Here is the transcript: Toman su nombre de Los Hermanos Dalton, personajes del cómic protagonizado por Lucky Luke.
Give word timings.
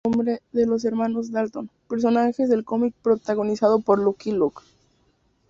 Toman 0.03 0.13
su 0.15 0.17
nombre 0.17 0.41
de 0.51 0.65
Los 0.65 0.83
Hermanos 0.83 1.29
Dalton, 1.31 1.69
personajes 1.87 2.49
del 2.49 2.65
cómic 2.65 2.95
protagonizado 3.03 3.81
por 3.81 3.99
Lucky 3.99 4.31
Luke. 4.31 4.63